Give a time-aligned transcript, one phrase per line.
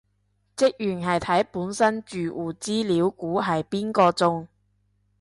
[0.57, 4.47] 職員係睇本身住戶資料估係邊個中